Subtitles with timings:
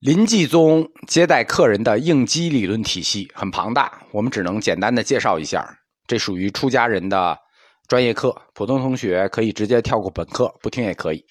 [0.00, 5.78] 林继宗接待客人的应激理论体系很庞大，我们只能简单的介绍一下。
[6.06, 7.38] 这属于出家人的
[7.86, 11.22] 专业课，普通同学可以直接跳过本课，不听也可以。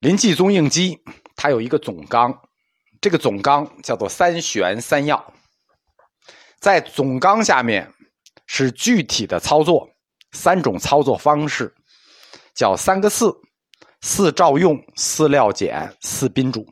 [0.00, 0.98] 林继宗应激，
[1.34, 2.38] 它有一个总纲，
[3.00, 5.32] 这个总纲叫做三玄三要。
[6.60, 7.90] 在总纲下面
[8.46, 9.88] 是具体的操作，
[10.32, 11.74] 三种操作方式，
[12.54, 13.34] 叫三个四：
[14.02, 16.66] 四照用、四料简、四宾主。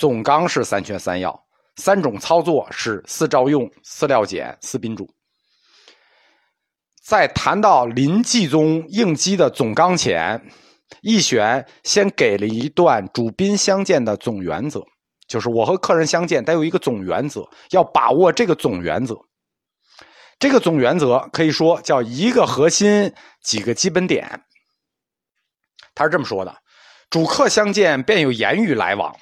[0.00, 1.44] 总纲是三全三要，
[1.76, 5.06] 三种操作是四照用、四料简、四宾主。
[7.02, 10.42] 在谈到临济宗应机的总纲前，
[11.02, 14.82] 易玄先给了一段主宾相见的总原则，
[15.28, 19.14] 就是我和客人相见得有一个总原则，要把握这个总原则。
[20.38, 24.44] 这个总原则可以说叫一个核心，几个基本点。
[25.94, 26.56] 他是这么说的：
[27.10, 29.14] 主客相见便有言语来往。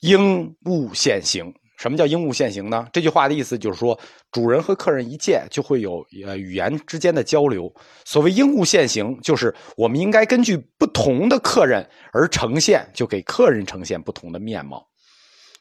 [0.00, 2.86] 应物现形，什么叫应物现形呢？
[2.92, 3.98] 这句话的意思就是说，
[4.30, 7.72] 主人和客人一见就会有呃语言之间的交流。
[8.04, 14.86] 所谓应物现形，就是我们应该根据不同的客人而呈现，就给客人呈现不同的面貌。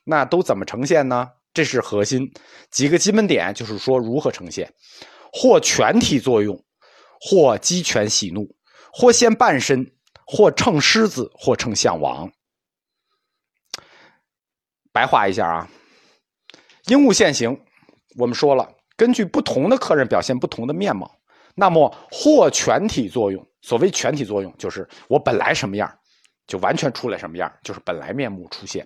[0.03, 1.27] 那都怎么呈现呢？
[1.53, 2.31] 这是核心
[2.69, 4.71] 几个基本点，就是说如何呈现，
[5.33, 6.63] 或全体作用，
[7.19, 8.47] 或鸡犬喜怒，
[8.93, 9.83] 或现半身，
[10.27, 12.31] 或称狮子，或称象王。
[14.97, 15.69] 白话一下啊，
[16.87, 17.55] 应物现形，
[18.17, 21.19] 我们说了，根据不同的客人表现不同的面貌。
[21.53, 25.87] 那么或全体作用，所谓全体作用，就是我本来什么样，
[26.47, 28.83] 就完全出来什么样，就是本来面目出现。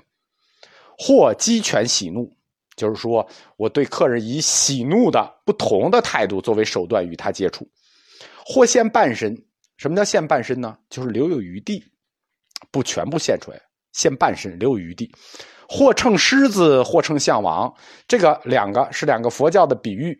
[0.97, 2.29] 或鸡犬喜怒，
[2.75, 7.65] 就是说我对客人以喜怒的不同的态度作为手段与他接触。
[8.45, 9.33] 或现半身，
[9.77, 10.77] 什么叫现半身呢？
[10.89, 11.81] 就是留有余地，
[12.69, 13.61] 不全部现出来，
[13.93, 15.09] 现半身留有余地。
[15.73, 17.73] 或称狮子，或称象王，
[18.05, 20.19] 这个两个是两个佛教的比喻。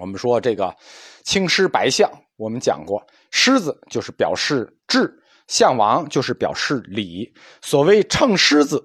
[0.00, 0.74] 我们说这个
[1.22, 5.08] 青狮白象，我们讲过，狮子就是表示智，
[5.46, 7.32] 象王就是表示礼。
[7.62, 8.84] 所谓称狮子，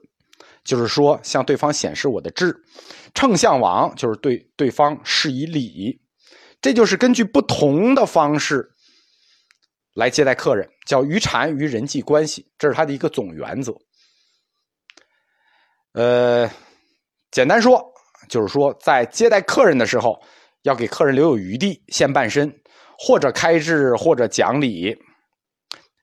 [0.64, 2.52] 就是说向对方显示我的智；
[3.16, 6.00] 称象王，就是对对方施以礼。
[6.62, 8.70] 这就是根据不同的方式
[9.96, 13.74] 来接待客人，叫于禅于人际关系，这是他的一个总原则。
[15.94, 16.50] 呃，
[17.32, 17.84] 简单说
[18.28, 20.20] 就是说，在接待客人的时候，
[20.64, 22.52] 要给客人留有余地，现半身，
[22.98, 24.98] 或者开智，或者讲理。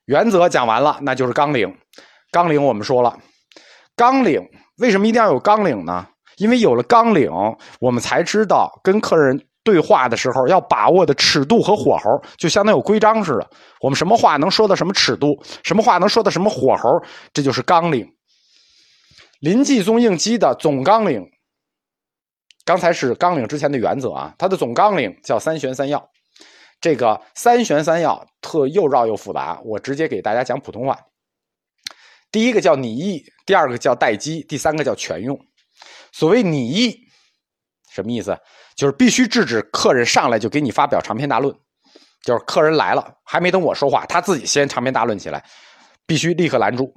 [0.06, 1.72] 原则讲完了，那就是纲领。
[2.30, 3.18] 纲领我们说了，
[3.96, 4.40] 纲领
[4.78, 6.06] 为什么一定要有纲领呢？
[6.36, 7.30] 因为有了纲领，
[7.80, 13.50] 我们才知道跟客人对话的时候要把握的尺度和火候，就相当有规章似的。
[13.80, 16.88] 我们什么话能说到什么尺度，什么话能说到什么火候，
[17.32, 18.08] 这就是纲领。
[19.40, 21.26] 临济宗应机的总纲领，
[22.64, 26.10] 刚才是纲领之前的原则啊，它的总纲领叫三玄三要。
[26.78, 30.98] 这个三玄三要特又绕又复杂，我直接给大家讲普通话。
[32.30, 35.38] 第一个叫拟意，第二个叫待机，第三个叫全用。
[36.12, 36.98] 所谓拟意，
[37.92, 38.38] 什么意思？
[38.76, 41.54] 就是必须制止客人上来就给你发表长篇大论，
[42.22, 45.42] 就是客人来了还没等我说话，他自己先长篇大论起来，
[46.06, 46.94] 必须立刻拦住。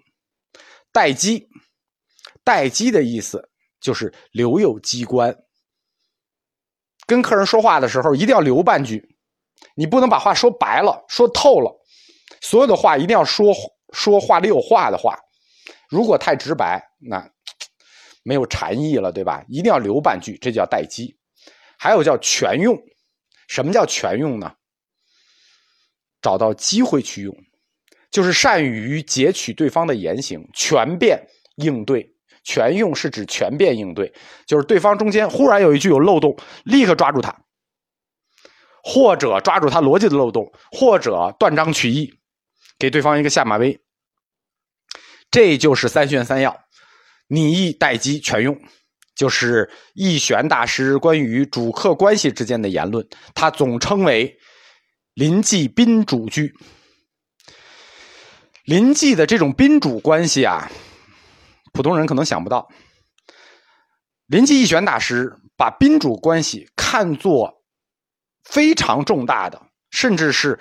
[0.91, 1.47] 待机。
[2.43, 3.49] 待机的意思
[3.79, 5.35] 就是留有机关，
[7.05, 9.15] 跟客人说话的时候一定要留半句，
[9.75, 11.71] 你不能把话说白了、说透了，
[12.41, 13.53] 所有的话一定要说
[13.93, 15.17] 说话里有话的话。
[15.89, 17.29] 如果太直白，那
[18.23, 19.43] 没有禅意了，对吧？
[19.47, 21.15] 一定要留半句，这叫待机。
[21.77, 22.77] 还有叫全用，
[23.47, 24.55] 什么叫全用呢？
[26.21, 27.35] 找到机会去用，
[28.09, 31.27] 就是善于截取对方的言行，全变
[31.57, 32.12] 应对。
[32.43, 34.13] 全用是指全变应对，
[34.45, 37.33] 就是对方中间忽然有一句有漏洞，立刻抓住他，
[38.83, 42.13] 或者抓住他逻辑的漏洞，或者断章取义，
[42.77, 43.79] 给对方一个下马威。
[45.31, 46.55] 这就是三玄三要，
[47.27, 48.59] 拟意待机全用，
[49.15, 54.37] 就是易玄大师关于主客关系之间的言论，他总称为
[55.13, 56.53] 临济宾主句。
[58.65, 60.69] 临济的这种宾主关系啊。
[61.73, 62.69] 普通人可能想不到，
[64.27, 67.63] 临济义玄大师把宾主关系看作
[68.43, 70.59] 非常重大的，甚至是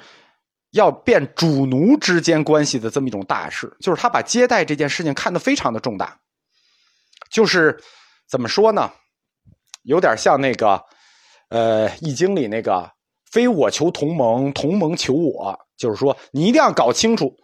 [0.71, 3.77] 要变主奴之间关系的这么一种大事。
[3.81, 6.19] 就是他把接待这件事情看得非常的重大，
[7.31, 7.79] 就是
[8.27, 8.91] 怎么说呢？
[9.83, 10.83] 有点像那个
[11.51, 12.91] 呃《易经》里那个
[13.31, 17.37] “非我求同盟，同盟求我”，就是说你一定要搞清楚，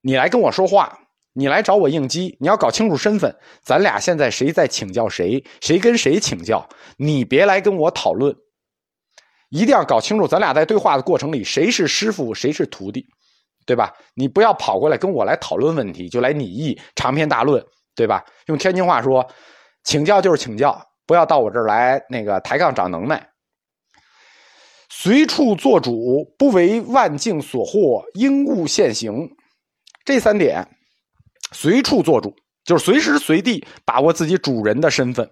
[0.00, 0.98] 你来跟我说话。
[1.34, 3.34] 你来找我应激，你要搞清楚身份。
[3.62, 6.68] 咱俩现在谁在请教谁，谁跟谁请教？
[6.96, 8.34] 你别来跟我讨论，
[9.48, 13.06] 一定要搞清楚，咱俩在对话的过程里，谁是师傅，谁是徒弟，
[13.64, 13.92] 对吧？
[14.14, 17.64] 你不要跑过来跟我来讨论问题，就来拟议长篇大论，
[17.94, 18.22] 对吧？
[18.46, 19.26] 用天津话说，
[19.84, 23.26] 请教就是请教，不要到我这儿来那个抬杠长能耐。
[24.90, 29.34] 随处做主，不为万境所惑，应物现行。
[30.04, 30.68] 这三点。
[31.52, 32.34] 随处做主，
[32.64, 35.28] 就是随时随地把握自己主人的身份，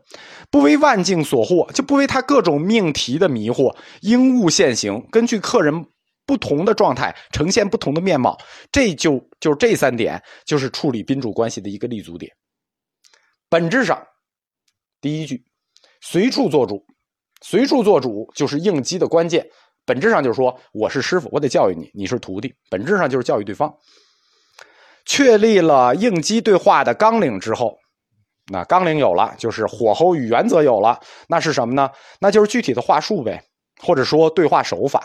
[0.50, 5.86] 不为万境所惑，就不为他各种命题的迷惑，应物现形，根据客人
[6.26, 8.38] 不同的状态呈现不同的面貌。
[8.70, 12.32] 这就就这三点，就是处理宾主关系的一个立足点。
[13.48, 14.00] 本质上，
[15.00, 15.44] 第一句，
[16.00, 16.84] 随处做主，
[17.42, 19.44] 随处做主就是应激的关键。
[19.84, 23.74] 本质上就是说，我是师傅，我得教育你，你是徒弟，本质上就是教育对方。
[25.04, 27.76] 确立了应激对话的纲领之后，
[28.52, 31.90] 那纲领有了，就是火候与原则有了，那是什么呢？
[32.20, 33.42] 那就是具体的话术呗，
[33.80, 35.04] 或者说对话手法。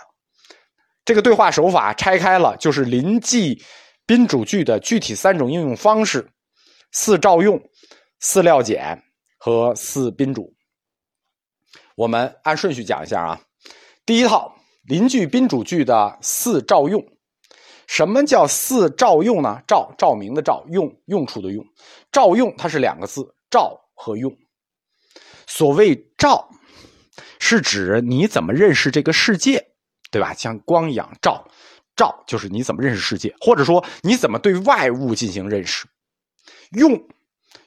[1.04, 3.64] 这个对话手法拆开了，就是临记
[4.08, 6.28] 宾主句的具体三种应用方式：
[6.92, 7.62] 四照用、
[8.20, 9.04] 四料简
[9.38, 10.52] 和四宾主。
[11.96, 13.40] 我们按顺序讲一下啊。
[14.06, 17.04] 第一套临句宾主句的四照用。
[17.88, 19.62] 什么叫四照用呢？
[19.68, 21.66] 照照明的照，用用处的用，
[22.12, 24.36] 照用它是两个字，照和用。
[25.48, 26.50] 所谓照，
[27.40, 29.68] 是指你怎么认识这个世界，
[30.12, 30.34] 对吧？
[30.34, 31.48] 像光一样照，
[31.96, 35.86] 照就是你怎么认识世界，或者说你怎么对外物进行认识。
[36.72, 37.08] 用，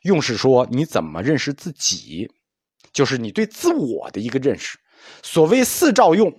[0.03, 2.31] 用是说你怎么认识自己，
[2.93, 4.79] 就是你对自我的一个认识。
[5.23, 6.33] 所谓四照用。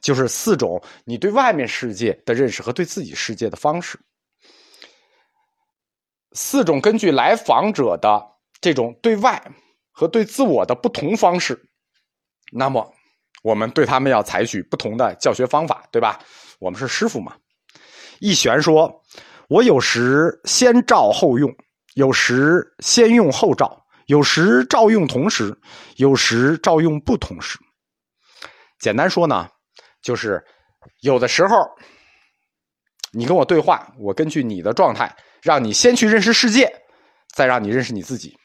[0.00, 3.98] 就是四种你对外面世界的认识和对自己世界的方式，
[6.32, 8.22] 四种根据来访者的
[8.60, 9.42] 这种对外
[9.90, 11.60] 和对自我的不同方式，
[12.52, 12.94] 那么
[13.42, 16.20] 我们对他们要采取不同的教学方法，对吧？
[16.58, 17.36] 我们是师傅嘛。
[18.18, 19.02] 一玄说
[19.48, 21.50] ：“我有时先照后用，
[21.94, 25.58] 有时先用后照，有时照用同时，
[25.96, 27.58] 有时照用不同时。”
[28.78, 29.48] 简单说呢。
[30.02, 30.42] 就是
[31.00, 31.56] 有的时候，
[33.12, 36.72] 你跟我对话，我根据你的状态，让你先去认识世界，
[37.34, 38.36] 再让你认识你自己。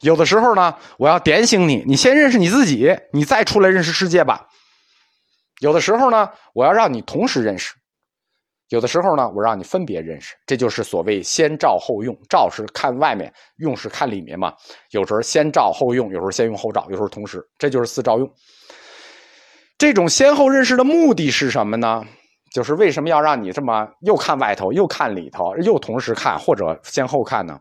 [0.00, 4.46] 有的时候呢，我要点醒你，你先认识你自己，你再出来认识世界吧。
[5.60, 7.72] 有的时候呢，我要让你同时认识；
[8.68, 10.34] 有的时候呢，我让你分别认识。
[10.46, 14.52] 这就是所谓先照后用，照是看外面，用是看里面嘛。
[14.90, 18.30] 有时候先照后用，有时候先用后照，有时候同时，这就是四照用。
[19.78, 22.02] 这种先后认识的目的是什么呢？
[22.52, 27.60] 就是为什么要让你这么又看外头又看里头又同时看或者先后看呢？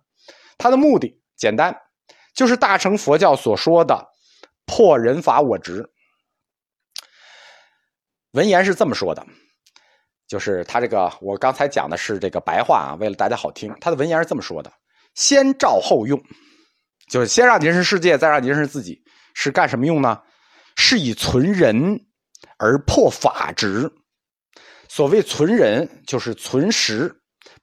[0.57, 1.75] 它的目的简单，
[2.33, 4.07] 就是大乘佛教所说的
[4.65, 5.85] 破人法我执。
[8.31, 9.25] 文言是这么说的，
[10.27, 14.71] 就是他这个我刚才讲的是这个白话啊，为了大家好听，他的文言是这么说的：
[15.15, 16.21] 先照后用，
[17.09, 19.03] 就是先让你认识世界，再让你认识自己，
[19.33, 20.21] 是干什么用呢？
[20.77, 22.04] 是以存人
[22.57, 23.91] 而破法执。
[24.87, 27.09] 所谓存人，就是存实；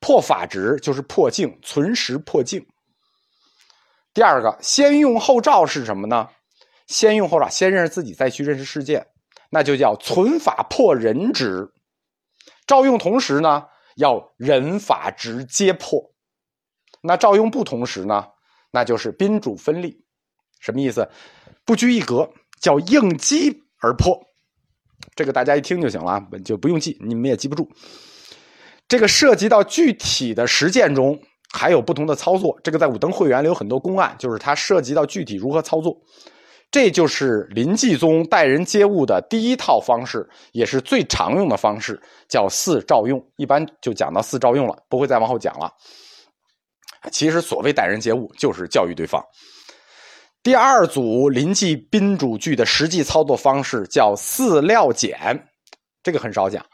[0.00, 1.58] 破法执，就是破境。
[1.62, 2.66] 存实破境。
[4.12, 6.28] 第二个，先用后照是什么呢？
[6.86, 9.06] 先用后照，先认识自己，再去认识世界，
[9.50, 11.72] 那就叫存法破人执。
[12.66, 13.64] 照用同时呢，
[13.96, 16.02] 要人法执皆破。
[17.02, 18.26] 那照用不同时呢，
[18.70, 20.04] 那就是宾主分立。
[20.60, 21.08] 什么意思？
[21.64, 22.30] 不拘一格。
[22.60, 24.16] 叫应机而破，
[25.14, 27.68] 这个大家一听就行了，就不用记，你们也记不住。
[28.88, 31.18] 这个涉及到具体的实践中，
[31.52, 32.58] 还有不同的操作。
[32.62, 35.96] 这个在武登会员里有很多公案，就是它涉及到具体如何操作。
[36.70, 43.22] 这就是临济宗待人接物的第一套方式，也是最常用的方式，叫四照用。
[43.36, 45.70] 一般就讲到四照用了，不会再往后讲了。
[47.10, 49.22] 其实所谓待人接物，就是教育对方。
[50.42, 55.46] 第二组临济宾主句的实际操作方式叫四料简，
[56.02, 56.66] 这个很少讲。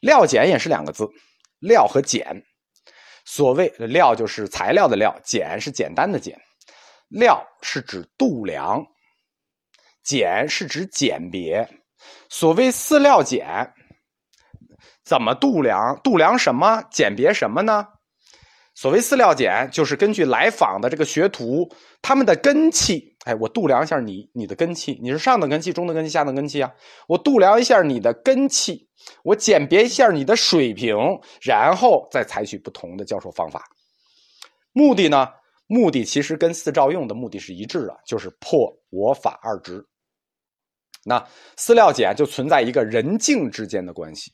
[0.00, 1.08] 料简也是两个字，
[1.60, 2.44] 料和简。
[3.24, 6.38] 所谓料就是材料的料，简是简单的简。
[7.08, 8.84] 料是指度量，
[10.02, 11.66] 简是指简别。
[12.28, 13.72] 所谓四料简，
[15.02, 15.98] 怎么度量？
[16.02, 16.82] 度量什么？
[16.90, 17.86] 简别什么呢？
[18.74, 21.66] 所谓四料简，就是根据来访的这个学徒
[22.02, 26.72] 他们的根气，哎，我度量一下你你的根气，你是上等根气、中等根气、下等根气啊？
[27.08, 28.88] 我度量一下你的根气，
[29.22, 30.96] 我鉴别一下你的水平，
[31.42, 33.64] 然后再采取不同的教授方法。
[34.72, 35.28] 目的呢？
[35.66, 39.82] 目的其实跟四照用的目的是一致的，就是破我法二执。
[41.06, 41.26] 那
[41.56, 44.30] 四料简就存在一个人境之间的关系，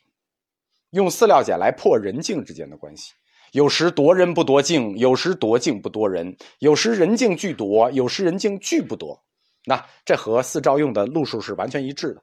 [0.90, 3.12] 用四料简来破人境之间的关系。
[3.52, 9.20] 有时夺人不夺境，有时夺境不夺人，有时人境俱夺，有时人境俱不夺。
[9.66, 12.22] 那这和四照用的路数是完全一致的。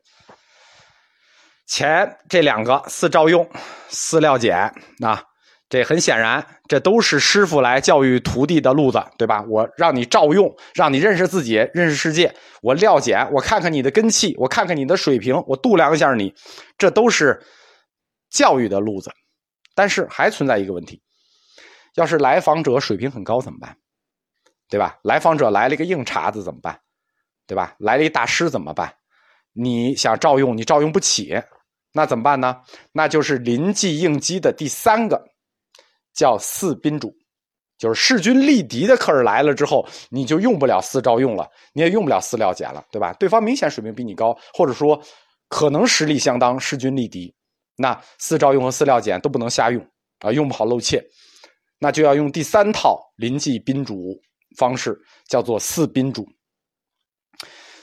[1.67, 3.47] 前这两个四照用、
[3.89, 5.21] 四料简，那
[5.67, 9.43] 这很显然，这都是师傅来教育徒弟的路子，对吧？
[9.49, 12.33] 我让你照用，让你认识自己，认识世界。
[12.61, 16.33] 我料简，我看看你的根气，我看看你的水平，我度量一下你，
[16.77, 17.37] 这都是
[18.29, 19.11] 教育的路子。
[19.75, 21.01] 但是还存在一个问题。
[21.97, 23.75] 要是来访者水平很高怎么办？
[24.69, 24.99] 对吧？
[25.03, 26.79] 来访者来了一个硬茬子怎么办？
[27.47, 27.75] 对吧？
[27.79, 28.93] 来了一大师怎么办？
[29.53, 31.33] 你想照用，你照用不起，
[31.93, 32.61] 那怎么办呢？
[32.91, 35.19] 那就是临济应机的第三个，
[36.13, 37.11] 叫四宾主，
[37.79, 43.11] 就是势均力敌的客人来了之后，你就用不了四照用了，你也用不了四料简了，对吧？
[43.13, 45.01] 对方明显水平比你高，或者说
[45.49, 47.33] 可能实力相当，势均力敌，
[47.75, 49.83] 那四照用和四料简都不能瞎用
[50.19, 51.03] 啊，用不好露怯。
[51.79, 54.19] 那就要用第三套临济宾主
[54.57, 56.27] 方式，叫做四宾主。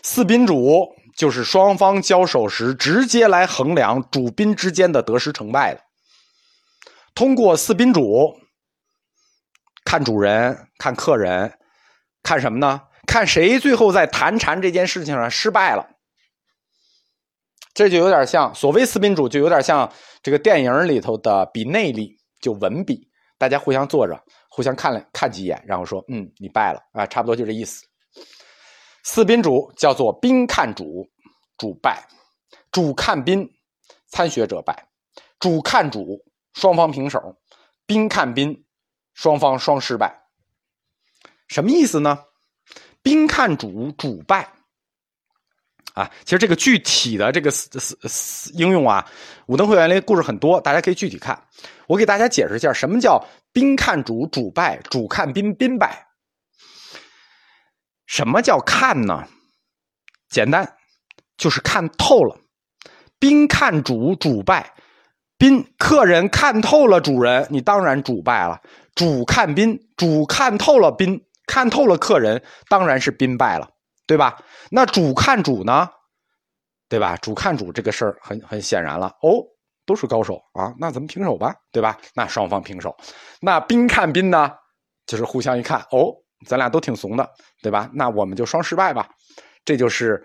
[0.03, 5.81] 四宾主就是双方交手时直接来衡量主宾之间的得失成败的。
[7.15, 8.37] 通过四宾主，
[9.85, 11.59] 看主人，看客人，
[12.23, 12.83] 看什么呢？
[13.07, 15.89] 看谁最后在谈禅这件事情上失败了。
[17.73, 23.09] 这就有点像所谓四宾主，就有点像这个电影里头的比内力，就文笔。
[23.45, 27.85] 大家互相坐着，互相看了看几眼，然后说：“嗯，你败了啊，差不多就这意思。”
[29.05, 31.07] 四宾主叫做宾看主，
[31.59, 31.93] 主败；
[32.73, 33.47] 主看宾，
[34.07, 34.73] 参学者败；
[35.39, 36.25] 主看主，
[36.55, 37.21] 双方平手；
[37.85, 38.65] 宾看宾，
[39.13, 40.23] 双方双失败。
[41.49, 42.25] 什么意思呢？
[43.03, 44.51] 宾看主，主败。
[45.95, 47.51] 啊，其实这个具体的这个
[48.55, 49.05] 应用啊，
[49.47, 51.41] 武登会员里故事很多，大家可以具体看。
[51.87, 56.09] 我给大家解释一下，什么叫宾看主，主败；主看宾，宾败。
[58.07, 59.25] 什么叫看呢？
[60.29, 60.77] 简单，
[61.37, 62.37] 就是看透了。
[63.21, 64.63] 宾看主，主败；
[65.39, 68.61] 宾客人看透了主人，你当然主败了。
[68.97, 73.71] 主看宾，主看透了宾，看透了客人，当然是宾败了。
[74.07, 74.43] 对吧？
[74.71, 75.89] 那主看主呢？
[76.89, 77.17] 对吧？
[77.17, 79.43] 主看主这个事儿很很显然了哦，
[79.87, 81.99] 都是高手啊，那咱们平手吧，对吧？
[82.15, 82.95] 那双方平手。
[83.41, 84.53] 那宾看宾呢？
[85.07, 86.15] 就是互相一看哦，
[86.47, 87.29] 咱俩都挺怂的，
[87.63, 87.91] 对吧？
[87.95, 89.09] 那我们就双失败吧。
[89.65, 90.25] 这就是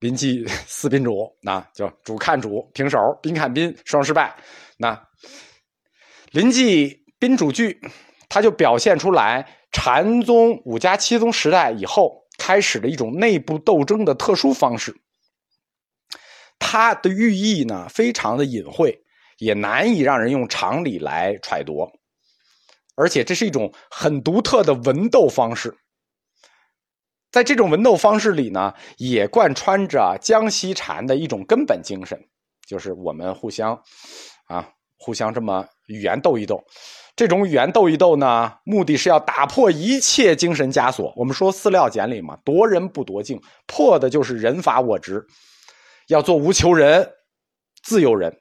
[0.00, 4.34] 临济 四宾主，那就主看主平手，宾看宾双失败。
[4.78, 5.00] 那
[6.32, 7.78] 临济宾主句，
[8.28, 12.26] 它就表现出来禅宗五家七宗时代以后。
[12.48, 14.98] 开始的一种内部斗争的特殊方式，
[16.58, 19.02] 它的寓意呢非常的隐晦，
[19.36, 21.86] 也难以让人用常理来揣度，
[22.96, 25.76] 而且这是一种很独特的文斗方式。
[27.30, 32.18] 在这种文斗方式里呢，也贯穿着江西禅的一种根本精神，
[32.66, 33.78] 就是我们互相
[34.46, 36.64] 啊，互相这么语言斗一斗。
[37.18, 41.12] 这种语言斗一斗呢，目的是要打破一切精神枷锁。
[41.16, 45.26] 我们说饲料简里嘛，夺人不夺境，破的就是人法我执，
[46.06, 47.10] 要做无求人、
[47.82, 48.40] 自由人。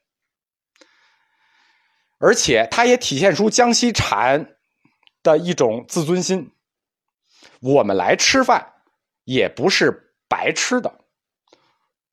[2.20, 4.48] 而且，它也体现出江西禅
[5.24, 6.52] 的一种自尊心。
[7.60, 8.64] 我们来吃饭，
[9.24, 10.94] 也不是白吃的，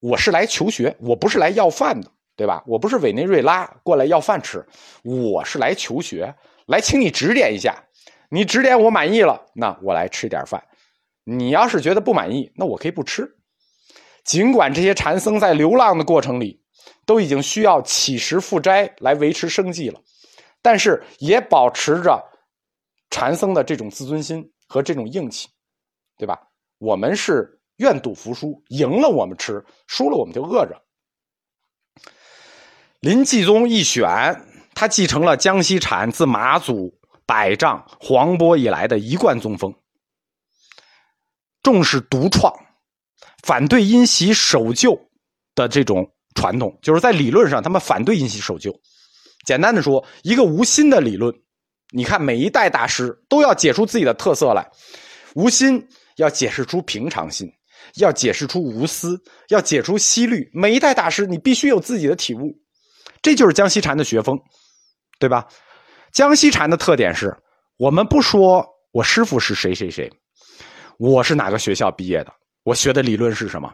[0.00, 2.64] 我是来求学，我不是来要饭的，对吧？
[2.66, 4.66] 我不是委内瑞拉过来要饭吃，
[5.02, 6.34] 我是来求学。
[6.66, 7.84] 来，请你指点一下。
[8.30, 10.66] 你指点我满意了，那我来吃点饭。
[11.22, 13.36] 你要是觉得不满意，那我可以不吃。
[14.24, 16.62] 尽管这些禅僧在流浪的过程里，
[17.06, 20.00] 都已经需要乞食负斋来维持生计了，
[20.62, 22.22] 但是也保持着
[23.10, 25.48] 禅僧的这种自尊心和这种硬气，
[26.16, 26.40] 对吧？
[26.78, 30.82] 我们是愿赌服输，赢了我们吃，输了我们就饿着。
[33.00, 34.04] 临济宗一选。
[34.74, 36.92] 他继承了江西禅自马祖、
[37.26, 39.72] 百丈、黄波以来的一贯宗风，
[41.62, 42.52] 重视独创，
[43.42, 44.98] 反对因袭守旧
[45.54, 46.76] 的这种传统。
[46.82, 48.74] 就是在理论上，他们反对因袭守旧。
[49.46, 51.34] 简单的说，一个无心的理论。
[51.90, 54.68] 你看，每一代大师都要解出自己的特色来。
[55.34, 57.48] 无心要解释出平常心，
[57.96, 59.16] 要解释出无私，
[59.48, 60.50] 要解出息虑。
[60.52, 62.52] 每一代大师，你必须有自己的体悟。
[63.22, 64.38] 这就是江西禅的学风。
[65.24, 65.46] 对吧？
[66.12, 67.34] 江西禅的特点是
[67.78, 68.62] 我们不说
[68.92, 70.12] 我师傅是谁谁谁，
[70.98, 73.72] 我是哪个学校毕业的，我学的理论是什么？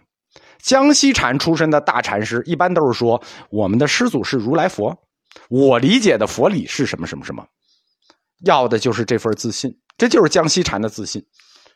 [0.63, 4.97] 江西禅出身的大禅师，一般都是说我们的师祖是如来佛，
[5.49, 7.45] 我理解的佛理是什么什么什么，
[8.45, 11.27] 要的就是这份自信，这就是江西禅的自信。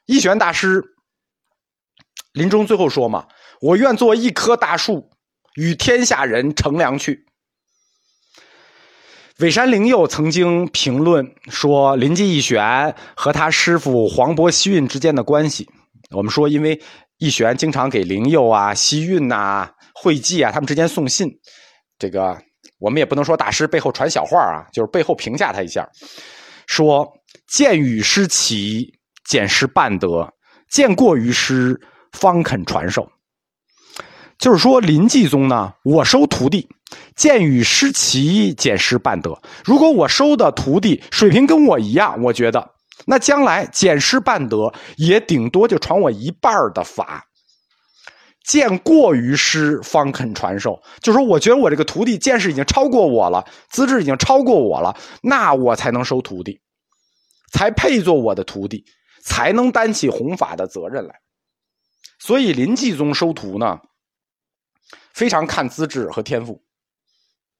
[0.06, 0.84] 一玄大师
[2.32, 3.26] 临终最后说嘛
[3.60, 5.10] ：“我愿做一棵大树，
[5.56, 7.23] 与天下人乘凉去。”
[9.40, 15.68] 尾山灵佑曾经评论说，林济义玄和他师傅黄伯希运之间的关系，
[16.10, 16.80] 我们说因为。
[17.18, 21.30] 义玄经常给灵佑啊、西运呐、会稽啊，他们之间送信。
[21.96, 22.36] 这个
[22.80, 25.88] 我们也不能说大师背后传小话啊，就是背后评价他一下，
[26.66, 27.08] 说
[27.46, 28.92] 见与师齐，
[29.24, 30.28] 见师半德，
[30.68, 31.80] 见过于师，
[32.12, 33.08] 方肯传授。
[34.36, 36.68] 就是说，林济宗呢，我收徒弟，
[37.16, 39.40] 见与师齐，见师半德。
[39.64, 42.72] 如果我收的徒弟水平跟我一样，我觉得。
[43.06, 47.26] 那将来减师半德，也顶多就传我一半的法。
[48.44, 50.80] 见过于师，方肯传授。
[51.00, 56.60] 就说我觉得我这个徒弟见识已经超过我了，资质已经超过我了，那我才能收徒弟，
[57.52, 58.84] 才配做我的徒弟，
[59.22, 61.14] 才能担起弘法的责任来。
[62.18, 63.80] 所以林济宗收徒呢，
[65.12, 66.63] 非常看资质和天赋。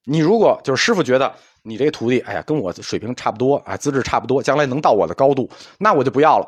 [0.05, 1.35] 你如果就是师傅觉得。
[1.67, 6.47] 你这个徒弟，哎呀，跟我水平差不多啊，资质差不多，将来能到我的高度，那我就不要了，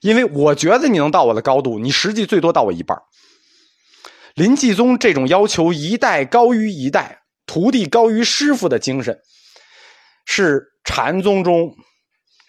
[0.00, 3.00] 因为我觉得你能到我的高度，你实际最多到我一半。
[4.34, 9.16] 林济宗这种要求一代高于一代，徒弟高于师傅的精神，
[10.26, 11.72] 是禅宗中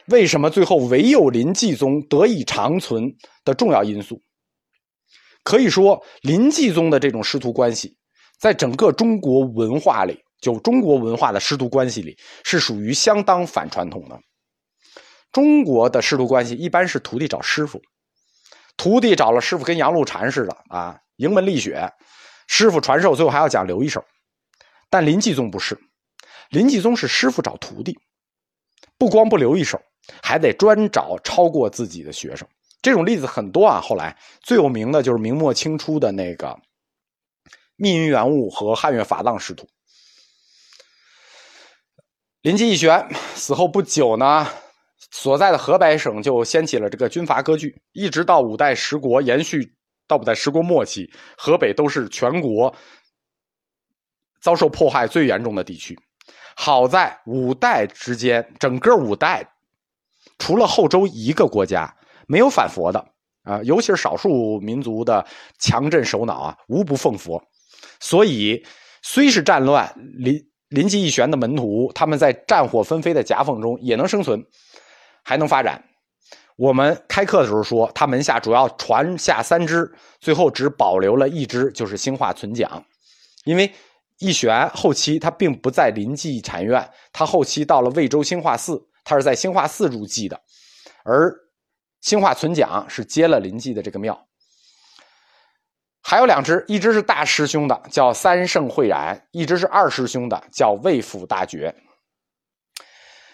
[0.07, 3.03] 为什么最后唯有林济宗得以长存
[3.45, 4.19] 的重要因素。
[5.43, 7.95] 可以说，林济宗的这种师徒关系，
[8.39, 10.23] 在整个中国文化里。
[10.41, 14.19] 就中国文化的师徒关系里，是属于相当反传统的。
[15.31, 17.81] 中国的师徒关系一般是徒弟找师傅，
[18.77, 21.91] 徒弟找了师傅，跟杨露禅似的啊，迎门立雪，
[22.47, 24.03] 师傅传授，最后还要讲留一手。
[24.89, 25.79] 但林济宗不是，
[26.49, 27.99] 林济宗是师傅找徒弟，
[28.97, 29.79] 不光不留一手，
[30.23, 32.47] 还得专找超过自己的学生。
[32.81, 33.79] 这种例子很多啊。
[33.79, 36.57] 后来最有名的就是明末清初的那个
[37.75, 39.67] 密云圆悟和汉乐法藏师徒。
[42.41, 44.47] 临济义玄死后不久呢，
[45.11, 49.73] 所在的河北省就掀起了这个军阀割据，一直到五代十国，延续
[50.07, 52.73] 到五代十国末期，河北都是全国
[54.41, 55.99] 遭受迫害最严重的地区。
[56.55, 59.45] 好在五代之间，整个五代
[60.37, 61.93] 除了后周一个国家
[62.25, 63.05] 没有反佛的
[63.43, 65.27] 啊，尤其是少数民族的
[65.59, 67.43] 强镇首脑啊，无不奉佛，
[67.99, 68.65] 所以
[69.01, 70.48] 虽是战乱临。
[70.69, 74.45] 临济义玄的门徒，他们在战火纷飞的夹缝中也能生存，
[75.23, 75.83] 还能发展。
[76.55, 82.83] 我们开课的时候说，他门下主要传下三支，最后只保留了一支，就是兴化存讲。
[83.45, 83.71] 因为
[84.19, 90.39] 义玄后期他并不在临济禅院，他后期到了魏州兴化寺，他是在兴化寺入寂的，
[91.03, 91.33] 而
[92.01, 94.27] 兴化存讲是接了临济的这个庙。
[96.09, 101.71] 还有两只，一只是大师兄的，叫三圣慧然；一只是二师兄的，叫魏府大觉。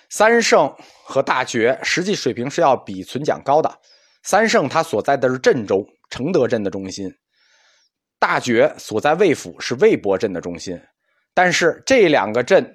[0.09, 3.79] 三圣和大觉实际水平是要比存讲高的。
[4.23, 7.09] 三圣他所在的是镇州承德镇的中心，
[8.19, 10.77] 大觉所在魏府是魏博镇的中心。
[11.33, 12.69] 但是这两个镇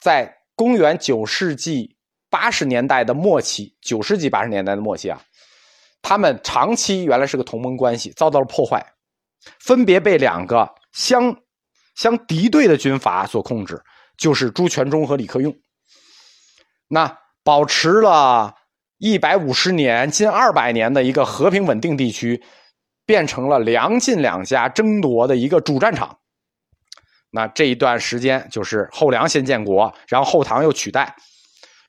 [0.00, 1.94] 在公元九世纪
[2.30, 5.20] 八十年代的末期，九世纪八十年代的末期啊，
[6.00, 8.82] 他们长期原来是个同盟关系，遭到了破坏。
[9.58, 11.36] 分别被两个相
[11.94, 13.82] 相敌对的军阀所控制，
[14.16, 15.54] 就是朱全忠和李克用。
[16.88, 18.54] 那保持了
[18.98, 22.42] 一百五十年、近二百年的一个和平稳定地区，
[23.04, 26.18] 变成了梁晋两家争夺的一个主战场。
[27.30, 31.14] 那这一段时间就是后梁先建国，然后后唐又取代，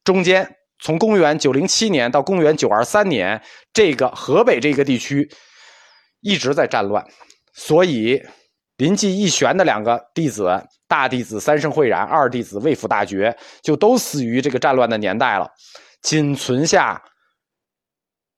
[0.03, 3.41] 中间从公元九零七年到公元九二三年，
[3.71, 5.29] 这个河北这个地区
[6.21, 7.05] 一直在战乱。
[7.59, 8.23] 所以，
[8.77, 15.51] 临济义玄的两个弟子，大弟子三圣慧然，二弟子魏府大觉，就都死于这个战乱的年代了，
[16.03, 17.01] 仅存下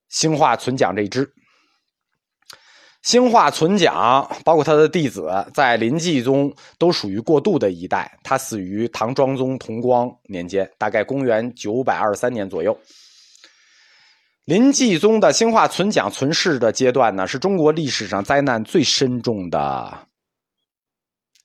[0.07, 1.29] 兴化存讲这一支。
[3.01, 8.17] 兴化存讲，包括他的弟子，在临济宗都属于过渡的一代。
[8.23, 12.77] 他死于唐庄宗同光年间，大概公元九百二十三年左右。
[14.49, 20.07] 林济宗的兴化存讲存世的阶段呢，是中国历史上灾难最深重的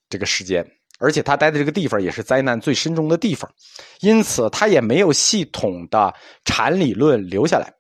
[0.08, 0.66] 这个时间，
[0.98, 3.52] 而且他待的这个地方也是灾难最深重的地方，
[4.00, 6.14] 因此他也没有系统的
[6.46, 7.70] 禅理论留下来。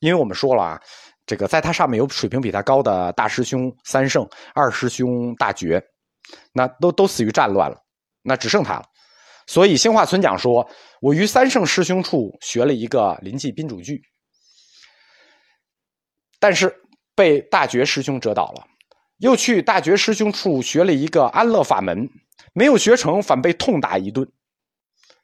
[0.00, 0.80] 因为我们说了啊，
[1.26, 5.78] 这个在他上面有水平比他高的大师兄三圣、二师兄大觉，
[6.54, 7.76] 那都都死于战乱了，
[8.22, 8.84] 那只剩他了。
[9.46, 10.66] 所以兴化存讲说
[11.02, 14.00] ：“我于三圣师兄处学了一个临济宾主句，
[16.44, 16.82] 但是
[17.14, 18.66] 被大觉师兄折倒了。
[19.16, 22.10] 又去大觉师兄处学了一个安乐法门，
[22.52, 24.30] 没有学成，反被痛打一顿。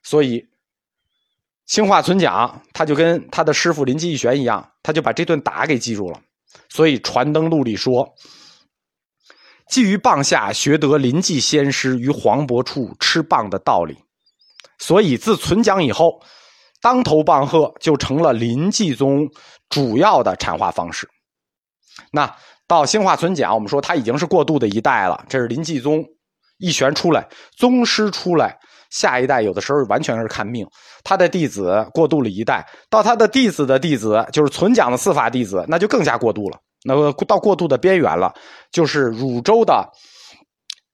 [0.03, 0.49] 所以
[1.67, 6.19] 兴化存讲，他就跟他的师傅临济义玄一样，他就把这顿打给记住了。
[6.71, 8.15] 所以传灯录里说。”
[9.69, 13.99] 基于棒下学得临济先师于黄伯处吃棒的道理。
[14.79, 16.23] 所以自存讲以后，
[16.81, 19.29] 当头棒喝就成了临济宗
[19.69, 21.09] 主要的禅化方式。
[22.13, 22.35] 那
[22.67, 25.25] 到兴化存讲，我们说他已经是过渡的一代了。
[25.29, 26.05] 这是临济宗
[26.59, 28.57] 一玄出来，宗师出来，
[28.91, 30.67] 下一代有的时候完全是看命。
[31.03, 36.59] 他的弟子过渡了一代，到他的弟子的弟子，就是存讲的四法弟子，那就更加过渡了。
[36.85, 38.33] 那么到过渡的边缘了，
[38.71, 39.87] 就是汝州的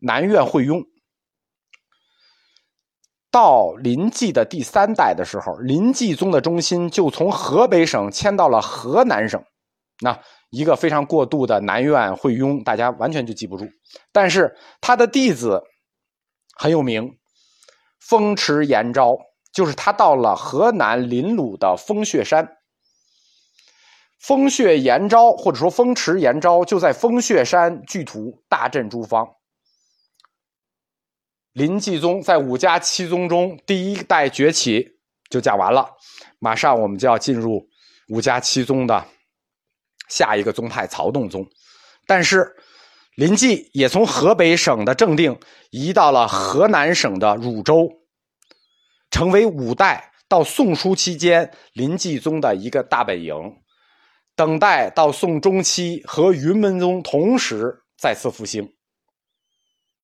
[0.00, 0.82] 南苑慧雍。
[3.36, 9.44] 到临济的第三代的时候，临济宗的中心就从河北省迁到了河南省。
[10.00, 10.18] 那
[10.48, 13.66] 一个非常过渡的南苑会雍，大家完全就记不住。
[14.10, 15.62] 但是他的弟子
[16.56, 17.18] 很有名，
[18.00, 19.18] 风池延昭，
[19.52, 22.56] 就是他到了河南临鲁的风穴山。
[24.18, 29.35] 风穴延昭，或者说风池延昭，就在风穴山聚图大振诸方。
[31.56, 34.98] 林济宗在五家七宗中第一代崛起
[35.30, 35.88] 就讲完了，
[36.38, 37.66] 马上我们就要进入
[38.10, 39.06] 五家七宗的
[40.10, 41.48] 下一个宗派曹洞宗。
[42.06, 42.54] 但是
[43.14, 45.40] 林继也从河北省的正定
[45.70, 47.90] 移到了河南省的汝州，
[49.10, 53.34] 成为五代到宋初期间林济宗的一个大本营，
[54.34, 58.75] 等待到宋中期和云门宗同时再次复兴。